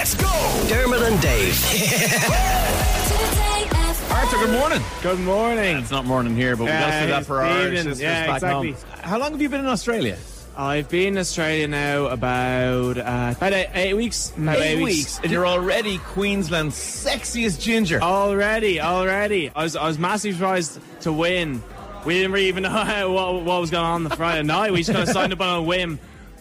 Let's 0.00 0.14
go! 0.14 0.64
Dermot 0.66 1.02
and 1.02 1.20
Dave. 1.20 1.52
Arthur, 4.10 4.38
good 4.38 4.50
morning. 4.50 4.80
Good 5.02 5.20
morning. 5.20 5.76
It's 5.76 5.90
not 5.90 6.06
morning 6.06 6.34
here, 6.34 6.56
but 6.56 6.64
we 6.64 6.70
got 6.70 6.90
to 6.90 7.00
do 7.02 7.06
that 7.08 7.26
for 7.26 7.42
our 7.42 7.64
evening. 7.66 7.82
sisters 7.82 8.00
Yeah, 8.00 8.26
back 8.28 8.36
exactly. 8.36 8.72
home. 8.72 8.82
How 9.02 9.18
long 9.18 9.32
have 9.32 9.42
you 9.42 9.50
been 9.50 9.60
in 9.60 9.66
Australia? 9.66 10.16
I've 10.56 10.88
been 10.88 11.08
in 11.08 11.18
Australia 11.18 11.68
now 11.68 12.06
about 12.06 12.96
uh, 12.96 13.34
about 13.36 13.52
eight, 13.52 13.68
eight 13.74 13.92
weeks. 13.92 14.32
About 14.38 14.58
Eight 14.60 14.82
weeks, 14.82 15.20
and 15.22 15.30
you're 15.30 15.46
already 15.46 15.98
Queensland's 15.98 16.76
sexiest 16.76 17.60
ginger. 17.60 18.00
Already, 18.00 18.80
already. 18.80 19.50
I 19.54 19.64
was 19.64 19.76
I 19.76 19.86
was 19.86 19.98
massively 19.98 20.32
surprised 20.32 20.80
to 21.02 21.12
win. 21.12 21.62
We 22.06 22.14
didn't 22.14 22.32
really 22.32 22.48
even 22.48 22.62
know 22.62 22.72
what, 23.12 23.42
what 23.44 23.60
was 23.60 23.70
going 23.70 23.84
on 23.84 24.04
the 24.04 24.16
Friday 24.16 24.44
night. 24.44 24.72
We 24.72 24.78
just 24.78 24.92
kind 24.92 25.02
of 25.06 25.10
signed 25.12 25.34
up 25.34 25.42
on 25.42 25.58
a 25.58 25.62
whim. 25.62 26.00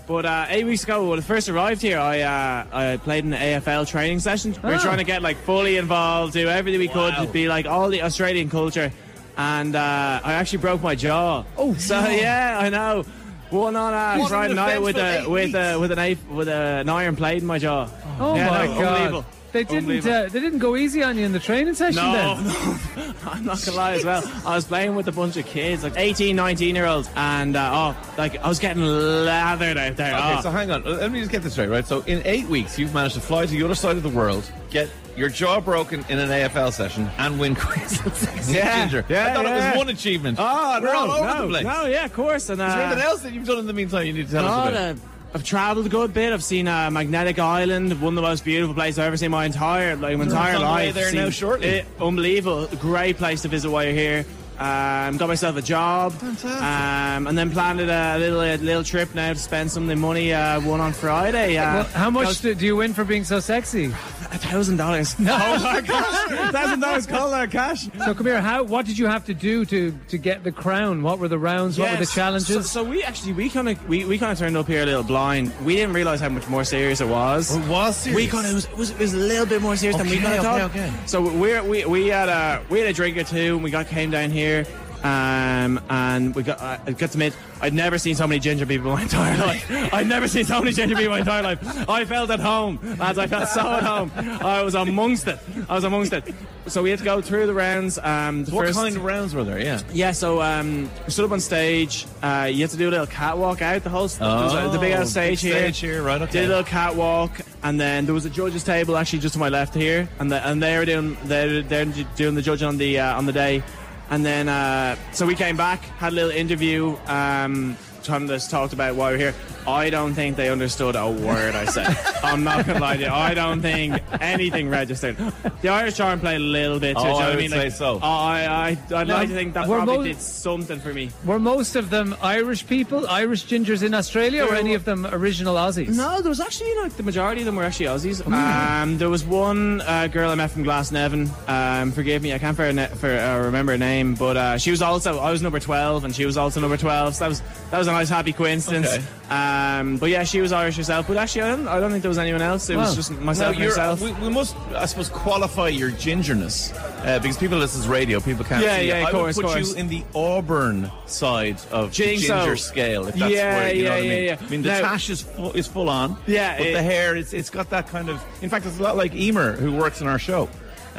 But 0.10 0.26
uh, 0.26 0.48
eight 0.50 0.66
weeks 0.66 0.84
ago, 0.84 1.08
when 1.08 1.20
I 1.20 1.22
first 1.22 1.50
arrived 1.50 1.84
here, 1.84 2.00
I 2.00 2.22
uh, 2.22 2.66
I 2.74 2.98
played 2.98 3.26
in 3.26 3.30
the 3.30 3.38
AFL 3.38 3.88
training 3.88 4.20
session. 4.20 4.56
We 4.64 4.70
were 4.72 4.76
Oh. 4.78 4.80
trying 4.80 4.98
to 4.98 5.04
get 5.04 5.22
like 5.22 5.38
fully 5.38 5.78
involved, 5.78 6.34
do 6.34 6.50
everything 6.50 6.80
we 6.80 6.88
could 6.88 7.14
to 7.16 7.28
be 7.28 7.48
like 7.48 7.68
all 7.68 7.90
the 7.90 8.02
Australian 8.02 8.50
culture. 8.50 8.92
And 9.38 9.76
uh, 9.76 10.20
I 10.24 10.34
actually 10.34 10.58
broke 10.60 10.82
my 10.82 10.96
jaw. 10.96 11.44
Oh, 11.56 11.74
so 11.78 12.02
no. 12.02 12.10
yeah, 12.10 12.58
I 12.60 12.70
know. 12.70 13.04
One 13.52 13.76
on 13.76 13.94
uh, 13.94 14.28
Friday 14.28 14.52
an 14.52 14.56
night 14.56 14.78
offence 14.78 14.86
with 14.86 14.98
a 14.98 15.28
with 15.30 15.54
a 15.56 15.78
with 15.80 15.92
an 15.92 16.36
with 16.36 16.48
an 16.50 16.90
iron 16.90 17.16
plate 17.16 17.42
in 17.44 17.48
my 17.48 17.60
jaw. 17.60 17.88
Oh 18.20 18.36
Yeah, 18.36 18.50
my 18.50 18.66
no, 18.66 18.82
god! 18.82 19.26
Unbelievable. 19.54 19.90
They 19.90 20.00
didn't. 20.00 20.08
Uh, 20.08 20.30
they 20.30 20.40
didn't 20.40 20.60
go 20.60 20.76
easy 20.76 21.04
on 21.04 21.18
you 21.18 21.26
in 21.26 21.32
the 21.32 21.40
training 21.40 21.74
session. 21.76 22.02
No, 22.04 22.36
then? 22.42 22.46
no, 22.98 23.14
I'm 23.32 23.46
not 23.46 23.64
gonna 23.66 23.78
lie 23.78 23.94
as 23.94 24.06
well. 24.06 24.24
I 24.46 24.56
was 24.56 24.66
playing 24.66 24.96
with 24.96 25.08
a 25.08 25.12
bunch 25.12 25.38
of 25.38 25.46
kids, 25.46 25.84
like 25.84 25.94
18, 25.98 26.36
19 26.36 26.76
year 26.76 26.86
olds, 26.86 27.10
and 27.16 27.56
uh, 27.56 27.96
oh, 27.96 28.12
like 28.18 28.38
I 28.38 28.48
was 28.48 28.60
getting 28.60 28.84
lathered 28.84 29.78
out 29.78 29.96
there. 29.98 30.14
Okay, 30.16 30.36
oh. 30.38 30.42
so 30.42 30.52
hang 30.52 30.72
on. 30.72 30.84
Let 30.84 31.12
me 31.12 31.20
just 31.20 31.32
get 31.32 31.42
this 31.44 31.54
straight, 31.54 31.70
right? 31.70 31.86
So 31.86 32.02
in 32.02 32.22
eight 32.26 32.46
weeks, 32.48 32.78
you've 32.80 32.94
managed 32.94 33.16
to 33.16 33.22
fly 33.22 33.46
to 33.46 33.52
the 33.52 33.64
other 33.64 33.76
side 33.76 33.98
of 33.98 34.04
the 34.04 34.10
world, 34.10 34.50
get 34.70 34.90
your 35.18 35.30
jaw 35.30 35.60
broken 35.60 36.06
in 36.08 36.18
an 36.18 36.30
AFL 36.30 36.72
session, 36.72 37.10
and 37.18 37.40
win 37.40 37.54
Queensland's 37.56 38.26
sexiest 38.26 38.54
Yeah, 38.54 38.80
ginger. 38.82 39.06
yeah, 39.10 39.28
I 39.28 39.34
thought 39.34 39.46
it 39.46 39.52
was 39.52 39.78
one 39.78 39.90
achievement. 39.90 40.38
Oh, 40.40 40.80
We're 40.82 40.94
no, 40.94 40.98
all 41.00 41.12
over 41.12 41.26
no, 41.26 41.42
the 41.42 41.48
place. 41.50 41.64
no, 41.66 41.86
yeah, 41.88 42.06
of 42.06 42.14
course. 42.14 42.50
And 42.50 42.62
uh, 42.62 42.66
Is 42.66 42.74
there 42.76 42.84
anything 42.86 43.04
else 43.04 43.22
that 43.24 43.34
you've 43.34 43.46
done 43.48 43.60
in 43.60 43.68
the 43.68 43.74
meantime 43.74 44.06
you 44.06 44.14
need 44.14 44.28
to 44.28 44.32
tell 44.32 44.46
us 44.48 44.70
about? 44.70 44.74
uh, 44.98 45.00
I've 45.34 45.44
travelled 45.44 45.86
a 45.86 45.90
good 45.90 46.12
bit. 46.14 46.34
I've 46.34 46.44
seen 46.44 46.68
uh, 46.68 46.90
Magnetic 46.90 47.38
Island, 47.38 48.02
one 48.02 48.14
of 48.14 48.16
the 48.16 48.22
most 48.24 48.44
beautiful 48.44 48.74
places 48.74 48.98
I've 48.98 49.06
ever 49.08 49.18
seen 49.18 49.30
my 49.32 49.46
entire 49.46 49.96
like 49.96 50.18
my 50.18 50.24
entire 50.24 50.56
on 50.56 50.62
the 50.62 50.66
way 50.68 50.86
life. 50.88 50.96
there 50.96 51.10
Seen 51.12 51.20
now 51.22 51.30
shortly. 51.30 51.68
it- 51.68 51.86
unbelievable, 52.02 52.68
great 52.80 53.18
place 53.18 53.44
to 53.44 53.48
visit 53.48 53.70
while 53.70 53.84
you're 53.84 53.94
here. 53.94 54.26
Um, 54.58 55.16
got 55.16 55.28
myself 55.30 55.56
a 55.56 55.62
job, 55.62 56.14
um, 56.22 57.28
and 57.28 57.38
then 57.38 57.50
planned 57.50 57.80
a 57.80 58.18
little 58.18 58.42
a 58.42 58.58
little 58.58 58.84
trip 58.84 59.16
now 59.16 59.32
to 59.32 59.40
spend 59.40 59.72
some 59.72 59.84
of 59.84 59.90
the 59.90 59.96
money 59.96 60.34
uh, 60.34 60.60
won 60.62 60.82
on 60.82 60.92
Friday. 60.92 61.56
Uh, 61.58 61.76
Well, 61.76 61.84
how 61.94 62.10
much 62.10 62.26
goes- 62.26 62.42
do, 62.42 62.56
do 62.56 62.66
you 62.66 62.76
win 62.76 62.94
for 62.94 63.06
being 63.06 63.24
so 63.24 63.40
sexy? 63.40 63.94
A 64.32 64.38
thousand 64.38 64.78
dollars. 64.78 65.18
No, 65.20 65.36
oh 65.36 65.82
cash. 65.84 66.52
Thousand 66.52 66.80
dollars 66.82 67.08
cold 67.14 67.34
hard 67.34 67.50
cash. 67.52 67.88
So 68.06 68.14
come 68.14 68.26
here. 68.28 68.40
How? 68.42 68.62
What 68.64 68.86
did 68.86 68.98
you 68.98 69.08
have 69.08 69.26
to 69.26 69.34
do 69.34 69.66
to 69.66 69.92
to 70.10 70.18
get 70.18 70.44
the 70.44 70.52
crown? 70.52 71.02
What 71.02 71.18
were 71.20 71.28
the 71.28 71.40
rounds? 71.40 71.80
What 71.80 71.92
were 71.92 71.98
the 71.98 72.06
challenges? 72.06 72.48
So, 72.48 72.62
so 72.62 72.84
we 72.84 73.02
actually 73.04 73.34
we 73.34 73.50
kind 73.50 73.70
of 73.70 73.90
we, 73.90 74.06
we 74.06 74.18
kind 74.20 74.32
of 74.32 74.38
turned 74.38 74.56
up 74.56 74.68
here 74.68 74.84
a 74.84 74.86
little 74.86 75.04
blind. 75.04 75.52
We 75.66 75.76
didn't 75.76 75.94
realize 75.94 76.20
how 76.20 76.30
much 76.30 76.48
more 76.48 76.64
serious 76.64 77.02
it 77.02 77.08
was. 77.08 77.56
It 77.56 77.68
was 77.68 77.96
serious? 77.98 78.16
We 78.16 78.28
kind 78.28 78.46
of 78.46 78.52
it 78.52 78.56
was, 78.56 78.66
it 78.66 78.78
was 78.78 78.90
it 78.92 79.00
was 79.00 79.14
a 79.14 79.18
little 79.18 79.46
bit 79.48 79.62
more 79.64 79.76
serious 79.76 79.98
than 79.98 80.08
we 80.08 80.18
Okay, 80.18 80.24
kind 80.26 80.40
of 80.40 80.46
okay, 80.46 80.60
thought. 80.60 80.72
okay. 80.72 80.94
So 81.08 81.22
we're, 81.22 81.64
we 81.64 81.86
we 81.86 82.08
had 82.08 82.30
a 82.30 82.64
we 82.70 82.80
had 82.80 82.88
a 82.88 82.94
drink 82.94 83.18
or 83.18 83.24
two 83.24 83.56
and 83.56 83.64
we 83.64 83.72
got 83.72 83.88
came 83.88 84.12
down 84.12 84.30
here. 84.30 84.66
Um, 85.04 85.80
and 85.90 86.36
we 86.36 86.44
got, 86.44 86.62
I 86.62 86.78
got 86.92 86.98
to 86.98 87.06
admit, 87.06 87.34
I'd 87.62 87.74
never 87.74 87.98
seen 87.98 88.16
so 88.16 88.28
many 88.28 88.40
ginger 88.40 88.66
people 88.66 88.88
in 88.92 88.94
my 88.98 89.02
entire 89.04 89.38
life. 89.38 89.94
I'd 89.94 90.08
never 90.08 90.28
seen 90.28 90.46
so 90.46 90.60
many 90.60 90.72
ginger 90.72 90.96
people 90.96 91.06
in 91.06 91.12
my 91.12 91.20
entire 91.20 91.44
life. 91.44 91.90
I 91.90 92.06
felt 92.06 92.30
at 92.30 92.40
home, 92.40 92.80
lads. 92.98 93.18
I 93.18 93.28
felt 93.28 93.50
so 93.50 93.62
at 93.62 93.84
home. 93.84 94.12
I 94.16 94.62
was 94.64 94.76
amongst 94.76 95.28
it. 95.28 95.40
I 95.70 95.76
was 95.76 95.84
amongst 95.84 96.14
it. 96.14 96.34
So 96.68 96.84
we 96.84 96.90
had 96.92 97.00
to 97.00 97.06
go 97.06 97.22
through 97.22 97.48
the 97.48 97.54
rounds. 97.54 97.98
Um, 97.98 98.44
the 98.44 98.52
what 98.54 98.68
first, 98.68 98.78
kind 98.80 98.96
of 98.96 99.04
rounds 99.04 99.34
were 99.34 99.44
there? 99.44 99.60
Yeah. 99.60 99.82
yeah, 99.92 100.12
so 100.12 100.42
um, 100.42 100.90
we 101.06 101.12
stood 101.12 101.26
up 101.26 101.32
on 101.32 101.40
stage. 101.40 102.06
Uh, 102.22 102.50
you 102.52 102.62
had 102.62 102.70
to 102.72 102.78
do 102.78 102.90
a 102.90 102.92
little 102.92 103.08
catwalk 103.08 103.62
out 103.62 103.84
the 103.84 103.90
whole 103.90 104.04
was 104.04 104.18
the 104.18 104.78
big 104.80 104.94
Oh, 104.94 105.02
out 105.02 105.08
stage 105.08 105.42
big 105.42 105.52
here. 105.52 105.62
stage 105.62 105.80
here, 105.80 106.04
right, 106.04 106.22
okay. 106.22 106.32
Did 106.32 106.46
a 106.46 106.48
little 106.50 106.64
catwalk, 106.64 107.32
and 107.64 107.80
then 107.80 108.06
there 108.06 108.14
was 108.14 108.26
a 108.26 108.30
judges 108.30 108.64
table 108.64 108.98
actually 108.98 109.20
just 109.20 109.34
to 109.34 109.40
my 109.40 109.50
left 109.50 109.74
here, 109.74 110.08
and 110.20 110.32
the, 110.32 110.46
and 110.48 110.62
they 110.62 110.78
were 110.78 110.86
doing 110.86 111.18
they're, 111.26 111.62
they're 111.64 111.86
doing 112.16 112.36
the 112.36 112.42
judging 112.42 112.68
on 112.68 112.78
the 112.78 113.00
uh, 113.00 113.18
on 113.18 113.26
the 113.26 113.34
day, 113.34 113.64
and 114.10 114.26
then 114.26 114.50
uh, 114.50 114.96
so 115.12 115.26
we 115.26 115.36
came 115.36 115.58
back, 115.58 115.82
had 116.00 116.14
a 116.14 116.16
little 116.16 116.32
interview. 116.32 116.98
Um, 117.08 117.78
Tom 118.04 118.28
just 118.28 118.50
talked 118.50 118.74
about 118.74 118.96
why 118.96 119.12
we're 119.12 119.18
here. 119.18 119.36
I 119.68 119.90
don't 119.90 120.14
think 120.14 120.36
they 120.38 120.50
understood 120.50 120.96
a 120.96 121.10
word 121.10 121.54
I 121.56 121.66
said. 121.66 121.96
I'm 122.24 122.44
not 122.44 122.66
gonna 122.66 122.80
lie 122.80 122.98
to 122.98 123.04
you. 123.04 123.10
I 123.10 123.34
don't 123.34 123.62
think 123.62 124.02
anything 124.20 124.70
registered. 124.70 125.18
The 125.62 125.70
Irish 125.70 125.98
try 125.98 126.12
and 126.14 126.22
play 126.22 126.36
a 126.36 126.40
little 126.40 126.80
bit. 126.80 126.96
to 126.98 127.02
it, 127.02 127.04
Oh, 127.04 127.04
do 127.04 127.10
you 127.10 127.14
know 127.14 127.20
I 127.20 127.22
what 127.28 127.36
would 127.36 127.40
mean? 127.42 127.50
say 127.52 127.64
Like, 127.66 127.72
so. 127.74 128.00
I, 128.02 128.46
I, 128.92 128.96
I'd 128.96 129.08
Now, 129.08 129.14
like 129.16 129.30
to 129.30 129.36
think 129.36 129.54
that 129.54 129.68
we're 129.68 129.78
probably 129.78 129.98
mo- 129.98 130.04
did 130.04 130.22
something 130.22 130.80
for 130.80 130.94
me. 130.94 131.12
were 131.26 131.40
most 131.40 131.76
of 131.76 131.90
them 131.90 132.16
Irish 132.22 132.66
people, 132.66 133.08
Irish 133.08 133.46
gingers 133.46 133.84
in 133.84 133.94
Australia, 133.94 134.44
or 134.44 134.48
There 134.50 134.56
any 134.56 134.74
of 134.74 134.86
them 134.86 135.06
original 135.06 135.56
Aussies? 135.56 135.96
No, 135.96 136.22
there 136.22 136.30
was 136.30 136.40
actually 136.40 136.74
like 136.78 136.94
the 136.98 137.04
majority 137.04 137.42
of 137.42 137.46
them 137.46 137.56
were 137.56 137.64
actually 137.64 137.88
Aussies. 137.88 138.26
Um, 138.26 138.98
there 138.98 139.10
was 139.10 139.24
one 139.26 139.82
uh, 139.82 140.08
girl 140.08 140.30
I 140.32 140.36
met 140.36 140.52
from 140.52 140.64
Glasnevin. 140.64 141.30
Um, 141.50 141.92
forgive 141.92 142.24
me, 142.24 142.34
I 142.34 142.40
can't 142.40 142.56
for, 142.56 142.72
for 142.96 143.10
uh, 143.12 143.40
remember 143.44 143.74
her 143.74 143.78
name, 143.78 144.16
but 144.16 144.38
uh, 144.38 144.58
she 144.58 144.72
was 144.72 144.82
also 144.82 145.20
I 145.20 145.32
was 145.32 145.42
number 145.42 145.60
twelve, 145.60 146.06
and 146.06 146.16
she 146.16 146.26
was 146.26 146.38
also 146.38 146.60
number 146.62 146.78
twelve. 146.78 147.16
So 147.16 147.26
that 147.26 147.30
was 147.30 147.42
that 147.72 147.78
was 147.78 147.88
a 147.90 147.92
nice 147.94 148.10
happy 148.10 148.32
coincidence. 148.34 148.88
Okay. 148.88 149.04
Um, 149.30 149.98
but 149.98 150.10
yeah, 150.10 150.24
she 150.24 150.42
was 150.42 150.52
Irish 150.52 150.78
herself. 150.78 151.08
But 151.08 151.18
actually, 151.18 151.42
I 151.44 151.50
don't 151.56 151.68
I 151.68 151.80
don't 151.80 151.92
think 151.92 152.02
there 152.02 152.10
was 152.10 152.18
anyone 152.18 152.42
else. 152.42 152.70
It 152.70 152.76
Wow. 152.78 152.84
was 152.84 152.96
just 152.96 153.12
myself 153.20 153.56
and 153.56 153.60
you're- 153.64 153.70
myself. 153.76 154.02
we, 154.02 154.12
we 154.14 154.30
must, 154.30 154.56
I 154.76 154.86
suppose, 154.86 155.10
qualify 155.10 155.68
your 155.68 155.92
gingerness 155.92 156.74
uh, 157.06 157.20
because 157.20 157.38
people 157.38 157.58
listen 157.58 157.82
to 157.84 157.90
radio, 157.90 158.20
people 158.20 158.44
can't 158.46 158.64
Yeah, 158.64 158.78
see. 158.78 158.88
yeah, 158.88 158.98
it. 158.98 159.02
of 159.02 159.08
I 159.08 159.12
course, 159.12 159.36
would 159.36 159.46
put 159.46 159.52
course. 159.54 159.70
you 159.72 159.76
in 159.76 159.88
the 159.90 160.04
Auburn 160.16 160.92
side 161.06 161.60
of 161.72 161.96
the 161.96 162.04
Think 162.04 162.22
so? 162.22 162.38
ginger 162.40 162.56
scale, 162.56 163.08
if 163.08 163.16
that's 163.16 163.32
Yeah, 163.34 163.56
where 163.58 163.74
you 163.76 163.84
know 163.84 163.90
yeah, 163.90 163.96
I 163.96 164.02
mean. 164.02 164.10
yeah, 164.12 164.18
yeah. 164.18 164.38
I 164.42 164.50
mean, 164.50 164.62
the 164.64 164.70
Now- 164.70 164.80
tash 164.82 165.10
is 165.10 165.22
full, 165.22 165.52
is 165.54 165.68
full 165.68 165.90
on. 165.90 166.18
Yeah, 166.28 166.58
but 166.58 166.68
it- 166.68 166.74
the 166.74 166.82
hair, 166.82 167.16
it's 167.16 167.34
it's 167.34 167.50
got 167.50 167.70
that 167.72 167.88
kind 167.90 168.10
of. 168.10 168.24
In 168.42 168.50
fact, 168.50 168.66
it's 168.66 168.80
a 168.80 168.84
lot 168.84 168.98
like 168.98 169.14
Emer, 169.16 169.54
who 169.54 169.74
works 169.76 170.02
in 170.02 170.08
our 170.08 170.18
show 170.20 170.50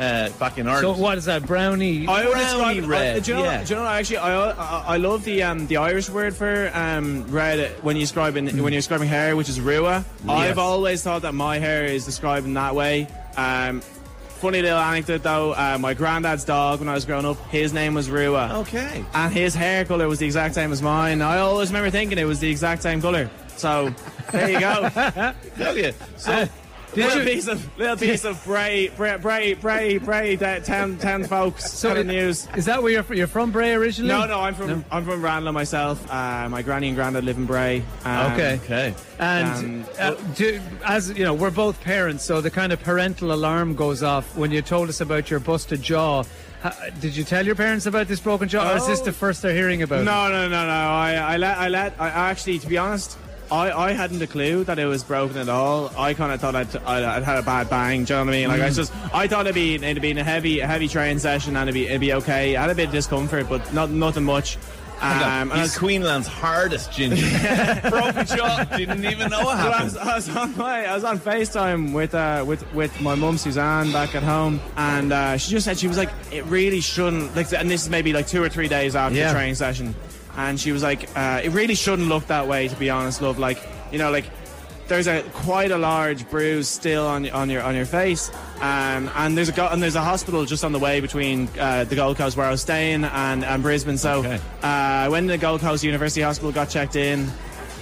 uh, 0.00 0.31
back 0.38 0.59
in 0.59 0.66
So 0.66 0.94
what 0.94 1.19
is 1.19 1.27
that? 1.27 1.47
Brownie. 1.47 2.06
I 2.06 2.25
would 2.25 2.33
Brownie 2.33 2.75
describe 2.81 2.91
red, 2.91 3.16
I, 3.16 3.21
do, 3.21 3.31
you 3.31 3.37
know, 3.37 3.44
yeah. 3.44 3.65
do 3.65 3.75
you 3.75 3.81
know? 3.81 3.87
Actually, 3.87 4.16
I 4.19 4.50
I, 4.50 4.84
I 4.94 4.97
love 4.97 5.25
the 5.25 5.43
um, 5.43 5.66
the 5.66 5.77
Irish 5.77 6.09
word 6.09 6.34
for 6.34 6.71
um, 6.75 7.31
red 7.31 7.71
when 7.83 7.97
you 7.97 8.03
describe 8.03 8.34
when 8.34 8.47
you're 8.56 8.71
describing 8.71 9.09
hair, 9.09 9.37
which 9.37 9.49
is 9.49 9.61
rua. 9.61 10.05
I've 10.28 10.59
always 10.59 11.03
thought 11.03 11.22
that 11.22 11.34
my 11.34 11.59
hair 11.59 11.84
is 11.84 12.05
described 12.05 12.47
in 12.47 12.55
that 12.55 12.75
way. 12.75 13.06
Um, 13.37 13.81
funny 14.41 14.62
little 14.62 14.78
anecdote 14.78 15.22
though, 15.22 15.53
uh, 15.53 15.77
my 15.78 15.93
granddad's 15.93 16.44
dog 16.44 16.78
when 16.78 16.88
I 16.88 16.94
was 16.94 17.05
growing 17.05 17.27
up, 17.27 17.37
his 17.50 17.75
name 17.75 17.93
was 17.93 18.09
Rua. 18.09 18.61
okay. 18.61 19.05
And 19.12 19.32
his 19.32 19.55
hair 19.55 19.84
colour 19.84 20.09
was 20.09 20.19
the 20.19 20.27
exact 20.27 20.55
same 20.55 20.72
as 20.72 20.81
mine. 20.81 21.21
I 21.21 21.38
always 21.38 21.69
remember 21.69 21.91
thinking 21.91 22.17
it 22.17 22.25
was 22.25 22.41
the 22.41 22.50
exact 22.50 22.82
same 22.82 23.03
colour. 23.03 23.28
So 23.56 23.94
there 24.32 24.50
you 24.50 24.61
go. 24.61 25.34
So, 26.17 26.49
little 26.96 27.24
piece 27.24 27.46
of 27.48 27.78
little 27.78 27.96
piece 27.96 28.24
of 28.24 28.42
Bray 28.44 28.88
Bray 28.96 29.16
Bray 29.16 29.54
Bray 29.54 29.98
Bray 29.98 30.36
that 30.36 30.64
town 30.64 30.98
town 30.98 31.24
folks 31.24 31.70
So 31.72 31.88
kind 31.88 32.00
of 32.00 32.06
news. 32.06 32.48
Is 32.56 32.64
that 32.66 32.82
where 32.82 32.92
you're 32.92 33.02
from? 33.02 33.16
You're 33.16 33.26
from 33.26 33.50
Bray 33.52 33.74
originally? 33.74 34.08
No, 34.12 34.26
no, 34.26 34.40
I'm 34.40 34.54
from 34.54 34.84
I'm 34.90 35.04
from 35.04 35.22
Ranelagh 35.22 35.52
myself. 35.52 36.04
Uh, 36.10 36.48
my 36.48 36.62
granny 36.62 36.88
and 36.88 36.96
granddad 36.96 37.24
live 37.24 37.36
in 37.36 37.46
Bray. 37.46 37.82
Um, 38.04 38.32
Okay. 38.32 38.60
okay. 38.64 38.94
And 39.18 39.84
Um, 39.84 39.90
uh, 39.98 40.14
do, 40.34 40.60
as 40.86 41.10
you 41.10 41.24
know, 41.24 41.34
we're 41.34 41.50
both 41.50 41.80
parents, 41.82 42.24
so 42.24 42.40
the 42.40 42.50
kind 42.50 42.72
of 42.72 42.82
parental 42.82 43.32
alarm 43.32 43.74
goes 43.74 44.02
off 44.02 44.36
when 44.36 44.50
you 44.50 44.62
told 44.62 44.88
us 44.88 45.00
about 45.00 45.30
your 45.30 45.40
busted 45.40 45.82
jaw. 45.82 46.24
Ha- 46.62 46.74
did 47.00 47.16
you 47.16 47.24
tell 47.24 47.44
your 47.46 47.54
parents 47.54 47.86
about 47.86 48.06
this 48.08 48.20
broken 48.20 48.46
jaw, 48.48 48.72
or 48.72 48.76
is 48.76 48.86
this 48.86 49.00
Oh. 49.00 49.04
the 49.04 49.12
first 49.12 49.40
they're 49.42 49.54
hearing 49.54 49.82
about? 49.82 50.00
it? 50.00 50.04
No, 50.04 50.28
no, 50.28 50.46
no, 50.48 50.66
no. 50.66 50.72
I, 50.72 51.14
I 51.14 51.36
let 51.38 51.56
I 51.58 51.68
let 51.68 51.94
I 51.98 52.08
actually, 52.08 52.58
to 52.58 52.66
be 52.66 52.76
honest. 52.78 53.16
I, 53.53 53.72
I 53.72 53.93
hadn't 53.93 54.22
a 54.22 54.27
clue 54.27 54.65
that 54.65 54.78
it 54.78 54.87
was 54.87 55.03
broken 55.03 55.37
at 55.38 55.49
all. 55.49 55.91
I 55.99 56.15
kind 56.15 56.33
of 56.33 56.41
thought 56.41 56.55
I'd, 56.55 56.75
I'd, 56.77 57.03
I'd 57.05 57.22
had 57.25 57.38
a 57.38 57.43
bad 57.43 57.69
bang. 57.69 58.05
Do 58.05 58.15
you 58.15 58.19
know 58.20 58.25
what 58.26 58.35
I 58.35 58.38
mean? 58.38 58.49
Like 58.49 58.61
I 58.61 58.70
just, 58.70 58.93
I 59.12 59.26
thought 59.26 59.47
it'd 59.47 59.55
be 59.55 59.75
it'd 59.75 60.00
be 60.02 60.12
a 60.12 60.23
heavy 60.25 60.61
a 60.61 60.67
heavy 60.67 60.88
train 60.88 61.19
session 61.19 61.56
and 61.56 61.69
it'd 61.69 61.75
be 61.75 61.87
it'd 61.88 62.00
be 62.00 62.12
okay. 62.14 62.56
I 62.56 62.61
had 62.62 62.70
a 62.70 62.75
bit 62.75 62.87
of 62.87 62.93
discomfort, 62.93 63.49
but 63.49 63.73
not 63.75 63.91
nothing 63.91 64.25
much. 64.25 64.56
Um, 65.02 65.50
and 65.50 65.52
He's 65.52 65.61
was- 65.62 65.79
Queensland's 65.79 66.26
hardest 66.29 66.93
ginger. 66.93 67.25
Broken 67.88 68.26
jaw. 68.26 68.64
Didn't 68.76 69.02
even 69.06 69.31
know 69.31 69.38
what 69.44 69.56
Well, 69.56 69.73
I 69.73 69.73
happened. 69.79 69.85
was, 69.85 69.96
I 69.96 70.14
was 70.14 70.29
on 70.37 70.56
my, 70.58 70.85
I 70.87 70.94
was 70.94 71.05
on 71.05 71.19
FaceTime 71.19 71.94
with 71.94 72.14
uh, 72.14 72.44
with 72.46 72.70
with 72.75 73.00
my 73.00 73.14
mum 73.14 73.38
Suzanne 73.38 73.93
back 73.93 74.14
at 74.14 74.23
home, 74.23 74.61
and 74.76 75.11
uh, 75.11 75.38
she 75.38 75.53
just 75.53 75.64
said 75.64 75.79
she 75.79 75.88
was 75.88 75.96
like, 75.96 76.11
it 76.31 76.44
really 76.44 76.82
shouldn't. 76.82 77.35
Like, 77.35 77.50
and 77.55 77.70
this 77.70 77.82
is 77.82 77.88
maybe 77.88 78.12
like 78.12 78.26
two 78.26 78.43
or 78.43 78.50
three 78.50 78.69
days 78.69 78.94
after 78.94 79.17
Yeah. 79.17 79.29
the 79.29 79.35
training 79.38 79.55
session, 79.55 79.94
and 80.37 80.59
she 80.61 80.73
was 80.73 80.82
like, 80.82 81.09
uh, 81.17 81.41
it 81.43 81.50
really 81.50 81.75
shouldn't 81.75 82.09
look 82.09 82.27
that 82.29 82.47
way. 82.49 82.69
To 82.69 82.77
be 82.77 82.91
honest, 82.91 83.21
love, 83.23 83.38
like 83.38 83.59
you 83.93 83.99
know, 83.99 84.11
like 84.11 84.25
there's 84.88 85.06
a 85.06 85.23
quite 85.32 85.71
a 85.71 85.79
large 85.79 86.29
bruise 86.31 86.69
still 86.69 87.06
on 87.06 87.29
on 87.31 87.49
your 87.50 87.62
on 87.62 87.75
your 87.77 87.87
face, 87.87 88.31
um, 88.61 89.09
and 89.17 89.37
there's 89.37 89.49
a 89.49 89.73
and 89.73 89.82
there's 89.82 89.94
a 89.97 90.03
hospital 90.03 90.44
just 90.44 90.65
on 90.65 90.73
the 90.73 90.79
way 90.81 91.00
between 91.00 91.49
uh, 91.59 91.85
the 91.85 91.94
Gold 91.97 92.17
Coast 92.17 92.37
where 92.37 92.47
I 92.47 92.50
was 92.50 92.61
staying 92.62 93.05
and, 93.05 93.44
and 93.44 93.62
Brisbane. 93.62 93.99
So 93.99 94.19
Okay. 94.21 94.35
uh, 94.62 94.67
I 94.67 95.09
went 95.09 95.27
to 95.29 95.32
the 95.32 95.38
Gold 95.38 95.61
Coast 95.61 95.85
University 95.85 96.23
Hospital, 96.23 96.50
got 96.53 96.71
checked 96.71 96.97
in. 96.97 97.29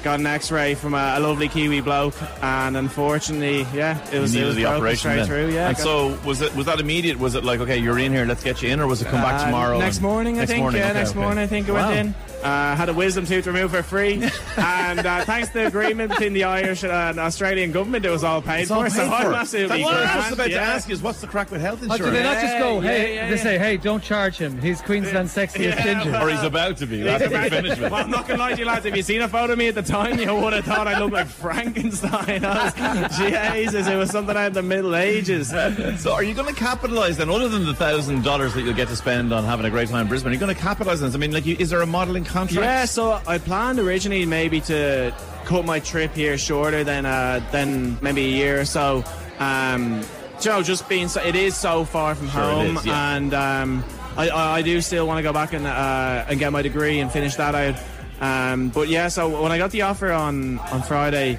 got 0.05 0.21
an 0.21 0.27
X-ray 0.27 0.75
from 0.77 0.95
a, 0.95 1.15
a 1.17 1.21
lovely 1.21 1.49
Kiwi 1.49 1.81
bloke, 1.81 2.15
and 2.43 2.77
unfortunately, 2.77 3.67
yeah, 3.75 3.99
it 4.13 4.21
was 4.21 4.35
it 4.35 4.45
was 4.45 4.55
the 4.55 4.67
operation 4.67 4.99
straight 4.99 5.17
then. 5.17 5.27
through. 5.27 5.49
Yeah, 5.53 5.69
And 5.69 5.79
so 5.79 6.17
was 6.27 6.41
it 6.43 6.55
was 6.55 6.67
that 6.67 6.79
immediate? 6.79 7.19
Was 7.19 7.35
it 7.35 7.43
like 7.43 7.59
okay, 7.61 7.79
you're 7.79 7.99
in 7.99 8.13
here, 8.13 8.25
let's 8.27 8.45
get 8.45 8.61
you 8.63 8.69
in, 8.69 8.81
or 8.81 8.87
was 8.87 9.01
it 9.03 9.07
come 9.09 9.23
back 9.23 9.41
Uh, 9.41 9.47
tomorrow? 9.47 9.79
Next 9.79 10.01
morning, 10.03 10.37
I 10.37 10.41
next 10.41 10.51
think. 10.53 10.61
Morning, 10.63 10.81
yeah, 10.83 10.91
okay, 10.91 10.99
next 11.01 11.11
okay. 11.11 11.19
morning, 11.21 11.39
I 11.43 11.47
think 11.49 11.69
I 11.69 11.73
Wow. 11.73 11.89
went 11.89 12.09
in. 12.09 12.15
Uh, 12.43 12.77
had 12.77 12.89
a 12.89 12.95
wisdom 12.95 13.27
tooth 13.27 13.47
removed 13.49 13.75
for 13.75 13.83
free, 13.83 14.23
and 14.57 15.01
uh, 15.01 15.25
thanks 15.25 15.49
to 15.49 15.55
the 15.55 15.67
agreement 15.67 16.09
between 16.11 16.33
the 16.33 16.45
Irish 16.45 16.85
and 16.85 17.19
Australian 17.19 17.73
government, 17.73 18.05
it 18.05 18.11
was 18.11 18.23
all 18.23 18.41
paid 18.41 18.63
It's 18.63 18.71
all 18.71 18.85
for. 18.85 18.89
paid 18.91 18.93
so 18.95 19.03
I'm 19.13 19.23
for. 19.25 19.35
absolutely 19.35 19.83
That's 19.83 19.85
what 19.85 19.95
I 19.97 20.01
was 20.01 20.11
grand, 20.23 20.35
about 20.35 20.47
to 20.51 20.61
ask 20.61 20.89
you 20.89 20.95
is 20.95 21.03
what's 21.03 21.21
the 21.21 21.27
crack 21.27 21.51
with 21.51 21.61
health 21.61 21.81
Oh, 21.83 21.93
insurance? 21.93 22.05
do 22.05 22.11
they 22.13 22.23
not 22.23 22.41
just 22.41 22.59
go, 22.59 22.81
Yeah, 22.81 22.89
hey, 22.91 23.15
yeah, 23.17 23.31
they 23.31 23.37
say, 23.39 23.59
hey, 23.59 23.77
don't 23.77 24.03
charge 24.05 24.37
him. 24.39 24.57
He's 24.61 24.81
Queensland's 24.81 25.35
sexiest 25.35 25.59
Yeah, 25.77 25.83
ginger. 26.03 26.17
or 26.17 26.29
he's 26.31 26.43
about 26.45 26.77
to 26.77 26.87
be. 26.87 27.03
That's 27.03 27.29
what 27.29 27.43
we 27.43 27.49
finished. 27.51 27.81
Well, 27.81 27.95
I'm 27.97 28.11
not 28.11 28.29
gonna 28.29 28.39
lie 28.39 28.53
to 28.53 28.59
you 28.61 28.67
lads. 28.67 28.87
If 28.87 28.95
you 28.95 29.03
seen 29.03 29.21
a 29.23 29.29
photo 29.29 29.55
of 29.55 29.59
me 29.59 29.67
at 29.67 29.75
the 29.75 29.83
time, 29.83 30.21
you 30.21 30.33
would 30.33 30.53
have 30.53 30.65
thought 30.65 30.87
I 30.87 30.97
looked 31.01 31.15
like 31.15 31.27
Frankenstein. 31.27 32.43
Was, 32.43 32.73
Jesus, 33.19 33.87
it 33.89 33.97
was 33.97 34.11
something 34.11 34.37
out 34.37 34.47
of 34.49 34.55
the 34.55 34.63
Middle 34.63 34.95
Ages. 34.95 35.53
So 35.99 36.13
are 36.13 36.23
you 36.23 36.35
going 36.35 36.53
to 36.55 36.59
capitalise 36.59 37.17
then, 37.17 37.29
other 37.31 37.49
than 37.49 37.65
the 37.67 37.75
thousand 37.75 38.23
dollars 38.23 38.55
that 38.55 38.63
you'll 38.63 38.75
get 38.75 38.89
to 38.89 38.97
spend 38.97 39.33
on 39.33 39.45
having 39.45 39.67
a 39.67 39.71
great 39.71 39.89
time 39.89 40.03
in 40.03 40.09
Brisbane? 40.09 40.31
Are 40.31 40.35
you 40.35 40.39
going 40.41 40.55
to 40.55 40.61
capitalise 40.61 41.01
on 41.03 41.09
this? 41.09 41.15
I 41.15 41.19
mean, 41.19 41.33
like, 41.33 41.45
you, 41.47 41.57
is 41.59 41.71
there 41.71 41.81
a 41.83 41.87
modelling 41.87 42.25
contract? 42.29 42.65
Yeah, 42.65 42.85
so 42.85 43.21
I 43.27 43.39
planned 43.39 43.79
originally 43.79 44.25
maybe 44.27 44.61
to 44.63 45.15
cut 45.45 45.65
my 45.65 45.81
trip 45.81 46.15
here 46.15 46.39
shorter 46.39 46.85
than 46.85 47.07
uh, 47.07 47.41
than 47.53 47.99
maybe 48.03 48.25
a 48.25 48.29
year 48.29 48.61
or 48.61 48.65
so. 48.65 49.05
Um, 49.39 50.03
you 50.41 50.51
know, 50.51 50.63
just 50.63 50.89
being 50.89 51.09
so, 51.09 51.21
it 51.23 51.35
is 51.35 51.57
so 51.57 51.85
far 51.85 52.15
from 52.15 52.29
Sure 52.29 52.41
home, 52.43 52.77
is, 52.77 52.87
yeah. 52.87 53.17
and 53.17 53.35
um, 53.35 53.85
I, 54.17 54.31
I, 54.31 54.63
do 54.63 54.81
still 54.81 55.07
want 55.07 55.19
to 55.19 55.23
go 55.23 55.33
back 55.33 55.53
and 55.53 55.67
uh, 55.67 56.27
and 56.29 56.39
get 56.39 56.53
my 56.53 56.63
degree 56.63 57.01
and 57.01 57.11
finish 57.11 57.35
that 57.37 57.55
out. 57.55 57.77
Um, 58.21 58.69
but 58.69 58.89
yeah, 58.89 59.09
so 59.09 59.43
when 59.43 59.51
I 59.53 59.59
got 59.59 59.71
the 59.73 59.83
offer 59.83 60.13
on 60.13 60.59
on 60.59 60.83
Friday 60.83 61.39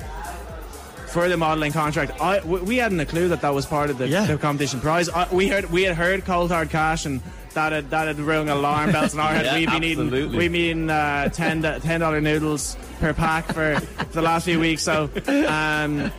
for 1.07 1.27
the 1.29 1.37
modelling 1.37 1.71
contract, 1.71 2.19
I 2.21 2.39
w- 2.39 2.63
we 2.63 2.77
hadn't 2.77 2.99
a 2.99 3.05
clue 3.05 3.29
that 3.29 3.41
that 3.41 3.53
was 3.53 3.65
part 3.65 3.89
of 3.89 3.97
the, 3.97 4.07
Yeah. 4.07 4.25
the 4.25 4.37
competition 4.37 4.79
prize. 4.79 5.09
I, 5.09 5.27
we 5.33 5.47
heard 5.47 5.69
we 5.71 5.83
had 5.83 5.95
heard 5.95 6.25
cold 6.25 6.51
hard 6.51 6.69
cash 6.69 7.05
and. 7.05 7.21
That 7.53 7.71
had, 7.71 7.89
that 7.89 8.07
had 8.07 8.19
rung 8.19 8.47
alarm 8.49 8.91
bells 8.91 9.13
in 9.13 9.19
our 9.19 9.33
head. 9.33 9.45
Yeah, 9.49 9.55
We've 9.55 9.69
been 9.71 9.83
eating, 9.83 10.31
we've 10.31 10.51
been 10.51 10.89
uh, 10.89 11.29
10 11.29 11.61
dollar 11.61 12.21
noodles 12.21 12.77
per 12.99 13.13
pack 13.13 13.45
for 13.45 13.79
the 14.11 14.21
last 14.21 14.45
few 14.45 14.59
weeks. 14.59 14.83
So, 14.83 15.09
um, 15.47 16.11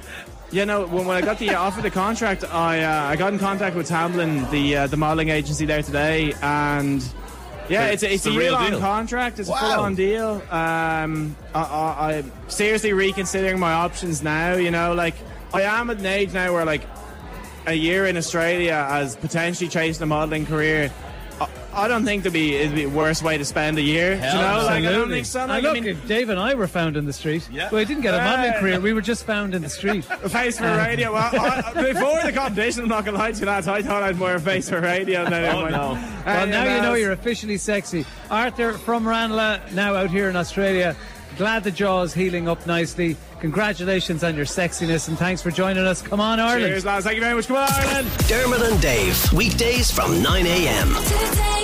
you 0.50 0.66
know, 0.66 0.86
when, 0.86 1.06
when 1.06 1.16
I 1.16 1.20
got 1.20 1.38
the 1.38 1.54
offer 1.54 1.80
the 1.80 1.90
contract, 1.90 2.44
I 2.44 2.82
uh, 2.82 3.04
I 3.10 3.16
got 3.16 3.32
in 3.32 3.38
contact 3.38 3.76
with 3.76 3.88
Tamlin, 3.88 4.50
the 4.50 4.76
uh, 4.78 4.86
the 4.88 4.96
modelling 4.96 5.28
agency 5.28 5.64
there 5.64 5.82
today, 5.82 6.34
and 6.42 7.00
yeah, 7.68 7.86
So 7.86 7.92
it's 7.92 8.02
a, 8.02 8.12
it's 8.14 8.26
a 8.26 8.30
real 8.30 8.60
year 8.60 8.72
long 8.72 8.80
contract. 8.80 9.38
It's 9.38 9.48
a 9.48 9.54
full 9.54 9.80
on 9.80 9.94
deal. 9.94 10.42
Um, 10.50 11.36
I, 11.54 11.62
I, 11.62 12.14
I'm 12.16 12.32
seriously 12.48 12.92
reconsidering 12.92 13.60
my 13.60 13.72
options 13.72 14.22
now. 14.24 14.54
You 14.54 14.72
know, 14.72 14.92
like 14.92 15.14
I 15.54 15.62
am 15.62 15.88
at 15.90 15.98
an 15.98 16.06
age 16.06 16.32
now 16.32 16.52
where 16.52 16.64
like 16.64 16.82
a 17.66 17.74
year 17.74 18.06
in 18.06 18.16
Australia 18.16 18.86
as 18.90 19.14
potentially 19.14 19.70
chasing 19.70 20.02
a 20.02 20.06
modelling 20.06 20.46
career. 20.46 20.92
I, 21.72 21.84
I 21.84 21.88
don't 21.88 22.04
think 22.04 22.22
there'd 22.22 22.32
be 22.32 22.56
it'd 22.56 22.74
be 22.74 22.84
a 22.84 22.88
worse 22.88 23.22
way 23.22 23.38
to 23.38 23.44
spend 23.44 23.78
a 23.78 23.82
year. 23.82 24.16
Hell 24.16 24.34
you 24.36 24.40
know, 24.42 24.58
no. 24.60 24.64
like 24.64 24.70
I 24.70 24.80
don't 24.82 24.86
Absolutely. 24.86 25.14
think 25.16 25.26
so. 25.26 25.40
And 25.40 25.48
Like, 25.50 25.64
I 25.64 25.72
look, 25.72 25.82
mean, 25.84 25.98
Dave 26.06 26.28
and 26.30 26.38
I 26.40 26.54
were 26.54 26.66
found 26.66 26.96
in 26.96 27.06
the 27.06 27.12
street. 27.12 27.48
Yeah. 27.52 27.68
Well, 27.70 27.80
we 27.80 27.84
didn't 27.84 28.02
get 28.02 28.14
a 28.14 28.18
modelling 28.18 28.52
Yeah. 28.52 28.60
career. 28.60 28.80
We 28.80 28.92
were 28.92 29.00
just 29.00 29.24
found 29.24 29.54
in 29.54 29.62
the 29.62 29.68
street. 29.68 30.04
A 30.10 30.28
face 30.28 30.58
for 30.58 30.64
uh, 30.66 30.76
radio. 30.76 31.12
Well, 31.12 31.30
I, 31.32 31.72
before 31.92 32.22
the 32.24 32.32
competition, 32.32 32.82
I'm 32.82 32.88
not 32.88 33.04
gonna 33.04 33.18
lie 33.18 33.32
to 33.32 33.40
you, 33.40 33.46
lads. 33.46 33.68
I 33.68 33.82
thought 33.82 34.02
I'd 34.02 34.16
more 34.18 34.38
face 34.38 34.68
for 34.68 34.80
radio 34.80 35.24
than 35.28 35.44
Oh, 35.54 35.68
no. 35.68 35.92
Well, 36.26 36.46
now 36.46 36.64
you 36.64 36.82
know 36.82 36.88
you're. 36.94 36.98
you're 36.98 37.12
officially 37.12 37.56
sexy. 37.56 38.04
Arthur 38.30 38.72
from 38.74 39.06
Ranelagh, 39.08 39.60
now 39.72 39.94
out 39.94 40.10
here 40.10 40.28
in 40.28 40.36
Australia. 40.36 40.94
Glad 41.38 41.64
the 41.64 41.70
jaw 41.70 42.02
is 42.02 42.12
healing 42.12 42.48
up 42.48 42.66
nicely. 42.66 43.16
Congratulations 43.40 44.22
on 44.22 44.36
your 44.36 44.44
sexiness 44.44 45.08
and 45.08 45.16
thanks 45.18 45.40
for 45.40 45.50
joining 45.50 45.84
us. 45.86 46.02
Come 46.02 46.20
on, 46.20 46.38
Ireland. 46.38 46.72
Cheers, 46.72 46.84
lads. 46.84 47.04
Thank 47.06 47.14
you 47.16 47.22
very 47.22 47.34
much. 47.34 47.46
Come 47.46 47.56
on, 47.56 47.68
Ireland. 47.70 48.10
Dermot 48.28 48.60
and 48.60 48.80
Dave, 48.82 49.32
weekdays 49.32 49.90
from 49.90 50.22
9 50.22 50.46
a.m. 50.46 50.88
Tipp 50.88 51.59